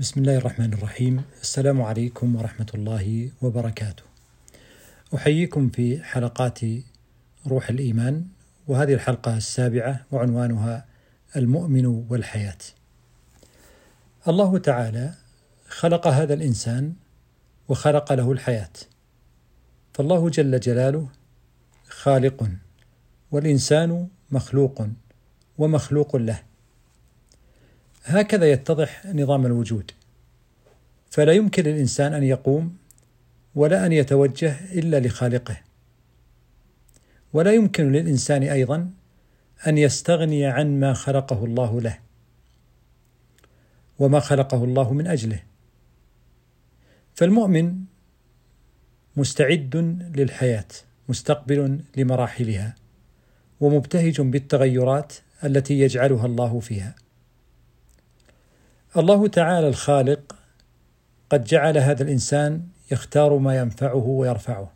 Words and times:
بسم 0.00 0.20
الله 0.20 0.36
الرحمن 0.36 0.72
الرحيم 0.72 1.22
السلام 1.40 1.82
عليكم 1.82 2.36
ورحمة 2.36 2.66
الله 2.74 3.30
وبركاته 3.42 4.02
أحييكم 5.14 5.68
في 5.68 6.02
حلقات 6.02 6.60
روح 7.46 7.68
الإيمان 7.68 8.26
وهذه 8.68 8.94
الحلقة 8.94 9.36
السابعة 9.36 10.06
وعنوانها 10.10 10.84
المؤمن 11.36 11.86
والحياة. 11.86 12.58
الله 14.28 14.58
تعالى 14.58 15.14
خلق 15.68 16.06
هذا 16.06 16.34
الإنسان 16.34 16.94
وخلق 17.68 18.12
له 18.12 18.32
الحياة. 18.32 18.72
فالله 19.94 20.28
جل 20.28 20.60
جلاله 20.60 21.08
خالق 21.88 22.48
والإنسان 23.30 24.08
مخلوق 24.30 24.86
ومخلوق 25.58 26.16
له. 26.16 26.49
هكذا 28.04 28.50
يتضح 28.50 29.06
نظام 29.06 29.46
الوجود. 29.46 29.90
فلا 31.10 31.32
يمكن 31.32 31.62
للإنسان 31.62 32.14
أن 32.14 32.22
يقوم 32.22 32.76
ولا 33.54 33.86
أن 33.86 33.92
يتوجه 33.92 34.56
إلا 34.72 35.00
لخالقه. 35.00 35.60
ولا 37.32 37.52
يمكن 37.52 37.92
للإنسان 37.92 38.42
أيضا 38.42 38.90
أن 39.66 39.78
يستغني 39.78 40.46
عن 40.46 40.80
ما 40.80 40.92
خلقه 40.92 41.44
الله 41.44 41.80
له 41.80 41.98
وما 43.98 44.20
خلقه 44.20 44.64
الله 44.64 44.92
من 44.92 45.06
أجله. 45.06 45.42
فالمؤمن 47.14 47.76
مستعد 49.16 49.76
للحياة 50.16 50.68
مستقبل 51.08 51.80
لمراحلها 51.96 52.74
ومبتهج 53.60 54.20
بالتغيرات 54.20 55.12
التي 55.44 55.80
يجعلها 55.80 56.26
الله 56.26 56.60
فيها. 56.60 56.94
الله 58.96 59.28
تعالى 59.28 59.68
الخالق 59.68 60.36
قد 61.30 61.44
جعل 61.44 61.78
هذا 61.78 62.02
الإنسان 62.02 62.62
يختار 62.92 63.38
ما 63.38 63.58
ينفعه 63.58 64.06
ويرفعه. 64.06 64.72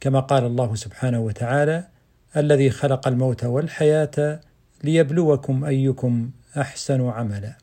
كما 0.00 0.20
قال 0.20 0.44
الله 0.44 0.74
سبحانه 0.74 1.20
وتعالى 1.20 1.88
الذي 2.36 2.70
خلق 2.70 3.08
الموت 3.08 3.44
والحياة 3.44 4.40
ليبلوكم 4.84 5.64
أيكم 5.64 6.30
أحسن 6.56 7.08
عملا. 7.08 7.58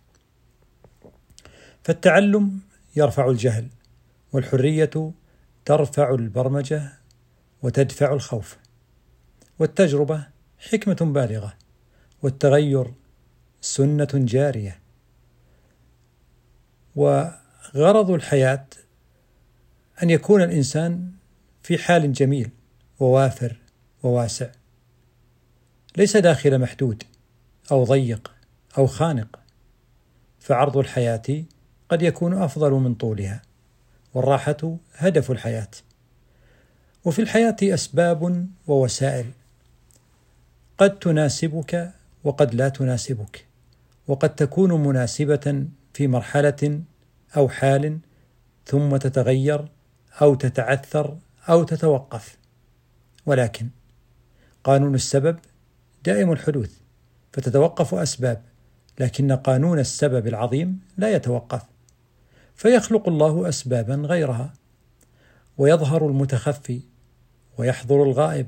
فالتعلم 1.84 2.60
يرفع 2.96 3.30
الجهل 3.30 3.68
والحرية 4.34 5.12
ترفع 5.66 6.14
البرمجة 6.14 6.94
وتدفع 7.62 8.14
الخوف 8.14 8.58
والتجربة 9.60 10.28
حكمة 10.60 11.14
بالغة 11.14 11.54
والتغير 12.22 12.94
سنة 13.66 14.08
جارية. 14.14 14.80
وغرض 16.96 18.12
الحياة 18.12 18.66
أن 20.04 20.10
يكون 20.10 20.42
الإنسان 20.42 21.12
في 21.64 21.78
حال 21.78 22.14
جميل 22.14 22.50
ووافر 23.00 23.58
وواسع. 24.04 24.50
ليس 25.98 26.18
داخل 26.18 26.60
محدود 26.60 27.04
أو 27.72 27.84
ضيق 27.84 28.32
أو 28.78 28.88
خانق. 28.88 29.40
فعرض 30.40 30.78
الحياة 30.78 31.44
قد 31.90 32.02
يكون 32.02 32.34
أفضل 32.34 32.72
من 32.72 32.96
طولها 32.96 33.42
والراحة 34.14 34.78
هدف 34.96 35.32
الحياة. 35.32 35.72
وفي 37.06 37.22
الحياة 37.22 37.58
أسباب 37.64 38.48
ووسائل. 38.68 39.32
قد 40.78 41.00
تناسبك 41.00 41.92
وقد 42.24 42.56
لا 42.56 42.70
تناسبك. 42.70 43.46
وقد 44.08 44.36
تكون 44.36 44.84
مناسبة 44.88 45.68
في 45.94 46.08
مرحلة 46.08 46.82
أو 47.38 47.50
حال 47.50 48.00
ثم 48.66 48.98
تتغير 48.98 49.68
أو 50.22 50.36
تتعثر 50.36 51.18
أو 51.50 51.64
تتوقف. 51.64 52.38
ولكن 53.26 53.68
قانون 54.64 54.96
السبب 54.96 55.40
دائم 56.06 56.32
الحدوث 56.32 56.78
فتتوقف 57.34 57.94
أسباب 57.94 58.42
لكن 59.00 59.32
قانون 59.32 59.80
السبب 59.80 60.28
العظيم 60.28 60.80
لا 60.98 61.16
يتوقف 61.16 61.62
فيخلق 62.56 63.08
الله 63.08 63.50
أسبابا 63.50 63.96
غيرها 63.96 64.54
ويظهر 65.58 66.08
المتخفي 66.08 66.82
ويحضر 67.58 68.04
الغائب 68.04 68.48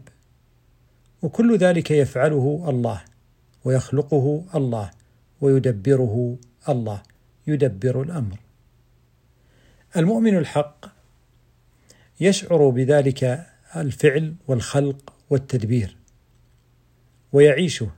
وكل 1.22 1.58
ذلك 1.58 1.92
يفعله 1.92 2.66
الله 2.68 3.02
ويخلقه 3.66 4.44
الله. 4.56 4.92
ويدبره 5.42 6.38
الله 6.70 7.04
يدبر 7.48 8.02
الأمر. 8.02 8.40
المؤمن 9.98 10.38
الحق 10.38 10.86
يشعر 12.20 12.70
بذلك 12.70 13.48
الفعل 13.76 14.36
والخلق 14.48 15.14
والتدبير 15.30 15.98
ويعيشه 17.34 17.92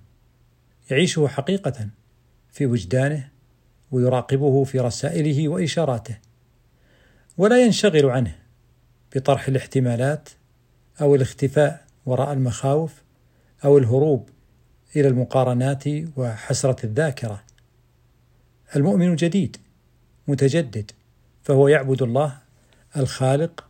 يعيشه 0.92 1.28
حقيقة 1.28 1.90
في 2.52 2.66
وجدانه 2.66 3.30
ويراقبه 3.92 4.64
في 4.64 4.80
رسائله 4.80 5.50
وإشاراته 5.50 6.18
ولا 7.38 7.64
ينشغل 7.64 8.06
عنه 8.06 8.36
بطرح 9.16 9.48
الاحتمالات 9.48 10.30
أو 11.02 11.16
الاختفاء 11.16 11.86
وراء 12.06 12.34
المخاوف 12.34 13.04
أو 13.66 13.78
الهروب 13.78 14.30
إلى 14.96 15.08
المقارنات 15.08 15.84
وحسرة 16.18 16.86
الذاكرة. 16.86 17.44
المؤمن 18.76 19.16
جديد 19.16 19.58
متجدد 20.28 20.92
فهو 21.44 21.68
يعبد 21.68 22.02
الله 22.02 22.38
الخالق 22.98 23.66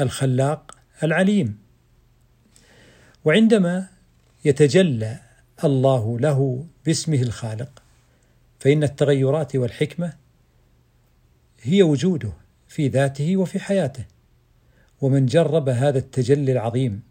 الخلاق 0.00 0.76
العليم. 1.02 1.58
وعندما 3.24 3.88
يتجلى 4.44 5.20
الله 5.64 6.18
له 6.18 6.66
باسمه 6.86 7.22
الخالق 7.22 7.82
فإن 8.58 8.82
التغيرات 8.82 9.56
والحكمة 9.56 10.12
هي 11.62 11.82
وجوده 11.82 12.32
في 12.68 12.88
ذاته 12.88 13.36
وفي 13.36 13.58
حياته. 13.58 14.04
ومن 15.00 15.26
جرب 15.26 15.68
هذا 15.68 15.98
التجلي 15.98 16.52
العظيم 16.52 17.02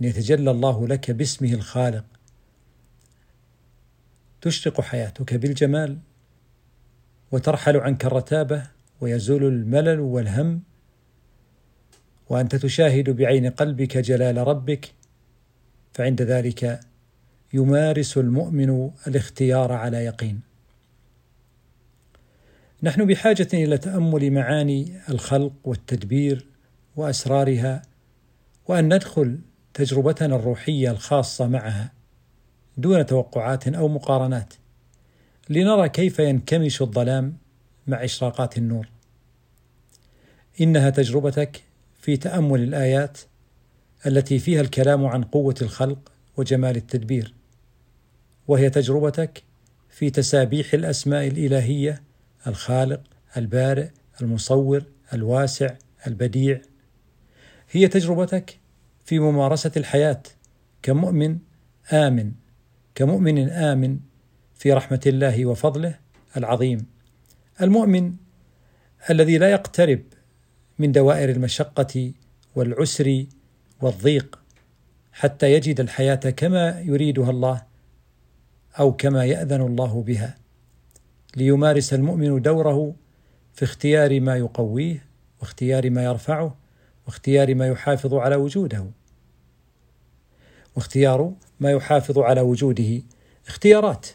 أن 0.00 0.04
يتجلى 0.04 0.50
الله 0.50 0.88
لك 0.88 1.10
باسمه 1.10 1.52
الخالق 1.52 2.04
تشرق 4.44 4.80
حياتك 4.80 5.34
بالجمال 5.34 5.98
وترحل 7.32 7.76
عنك 7.76 8.04
الرتابة 8.04 8.62
ويزول 9.00 9.44
الملل 9.44 10.00
والهم 10.00 10.62
وأنت 12.28 12.56
تشاهد 12.56 13.10
بعين 13.10 13.50
قلبك 13.50 13.98
جلال 13.98 14.36
ربك. 14.36 14.92
فعند 15.92 16.22
ذلك 16.22 16.80
يمارس 17.52 18.18
المؤمن 18.18 18.90
الاختيار 19.06 19.72
على 19.72 19.96
يقين. 20.04 20.40
نحن 22.82 23.06
بحاجة 23.06 23.48
إلى 23.54 23.78
تأمل 23.78 24.30
معاني 24.30 25.00
الخلق 25.08 25.52
والتدبير 25.64 26.46
وأسرارها 26.96 27.82
وأن 28.68 28.94
ندخل 28.94 29.38
تجربتنا 29.74 30.36
الروحية 30.36 30.90
الخاصة 30.90 31.46
معها. 31.46 32.03
دون 32.76 33.06
توقعات 33.06 33.68
أو 33.68 33.88
مقارنات 33.88 34.54
لنرى 35.50 35.88
كيف 35.88 36.18
ينكمش 36.18 36.82
الظلام 36.82 37.36
مع 37.86 38.04
إشراقات 38.04 38.58
النور. 38.58 38.88
إنها 40.60 40.90
تجربتك 40.90 41.62
في 42.00 42.16
تأمل 42.16 42.62
الآيات 42.62 43.18
التي 44.06 44.38
فيها 44.38 44.60
الكلام 44.60 45.06
عن 45.06 45.24
قوة 45.24 45.54
الخلق 45.62 46.12
وجمال 46.36 46.76
التدبير 46.76 47.34
وهي 48.48 48.70
تجربتك 48.70 49.42
في 49.90 50.10
تسابيح 50.10 50.74
الأسماء 50.74 51.26
الإلهية 51.26 52.02
الخالق 52.46 53.00
البارئ 53.36 53.88
المصور 54.20 54.84
الواسع 55.12 55.74
البديع. 56.06 56.60
هي 57.70 57.88
تجربتك 57.88 58.58
في 59.04 59.18
ممارسة 59.18 59.72
الحياة 59.76 60.22
كمؤمن 60.82 61.38
آمن. 61.92 62.32
كمؤمن 62.94 63.50
آمن 63.50 63.98
في 64.54 64.72
رحمة 64.72 65.00
الله 65.06 65.46
وفضله 65.46 65.98
العظيم. 66.36 66.86
المؤمن 67.62 68.12
الذي 69.10 69.38
لا 69.38 69.50
يقترب 69.50 70.02
من 70.78 70.92
دوائر 70.92 71.30
المشقة 71.30 72.12
والعسر 72.54 73.26
والضيق 73.80 74.38
حتى 75.12 75.52
يجد 75.52 75.80
الحياة 75.80 76.14
كما 76.14 76.80
يريدها 76.80 77.30
الله 77.30 77.62
أو 78.78 78.92
كما 78.92 79.24
يأذن 79.24 79.60
الله 79.60 80.02
بها. 80.02 80.34
ليمارس 81.36 81.94
المؤمن 81.94 82.42
دوره 82.42 82.94
في 83.54 83.62
اختيار 83.62 84.20
ما 84.20 84.36
يقويه 84.36 85.06
واختيار 85.40 85.90
ما 85.90 86.04
يرفعه 86.04 86.56
واختيار 87.06 87.54
ما 87.54 87.66
يحافظ 87.66 88.14
على 88.14 88.36
وجوده. 88.36 88.86
واختيار 90.76 91.32
ما 91.60 91.70
يحافظ 91.70 92.18
على 92.18 92.40
وجوده. 92.40 93.02
اختيارات 93.46 94.06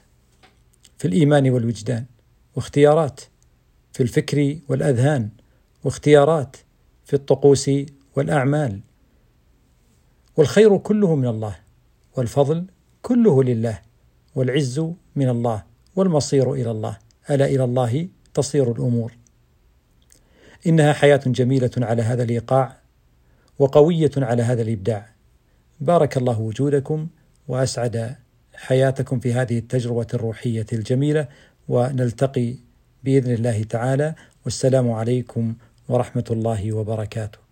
في 0.98 1.08
الإيمان 1.08 1.50
والوجدان 1.50 2.06
واختيارات 2.56 3.22
في 3.94 4.04
الفكر 4.04 4.58
والأذهان 4.68 5.30
واختيارات 5.84 6.58
في 7.06 7.14
الطقوس 7.14 7.72
والأعمال. 8.16 8.80
والخير 10.38 10.78
كله 10.78 11.16
من 11.16 11.28
الله 11.28 11.56
والفضل 12.18 12.66
كله 13.02 13.44
لله 13.44 13.82
والعز 14.36 14.80
من 15.16 15.30
الله 15.30 15.64
والمصير 15.96 16.54
إلى 16.54 16.72
الله. 16.72 16.98
ألا 17.30 17.46
إلى 17.46 17.64
الله 17.64 18.08
تصير 18.34 18.72
الأمور. 18.72 19.14
إنها 20.68 20.94
حياة 20.94 21.22
جميلة 21.26 21.72
على 21.78 22.02
هذا 22.02 22.24
الإيقاع 22.24 22.78
وقوية 23.60 24.12
على 24.18 24.44
هذا 24.44 24.62
الإبداع. 24.62 25.10
بارك 25.80 26.18
الله 26.18 26.40
وجودكم 26.40 27.08
وأسعد 27.50 28.16
حياتكم 28.56 29.20
في 29.20 29.34
هذه 29.34 29.58
التجربة 29.58 30.08
الروحية 30.14 30.66
الجميلة 30.74 31.28
ونلتقي 31.68 32.56
بإذن 33.04 33.34
الله 33.34 33.64
تعالى. 33.64 34.16
والسلام 34.46 34.92
عليكم 34.92 35.56
ورحمة 35.90 36.26
الله 36.32 36.74
وبركاته. 36.74 37.49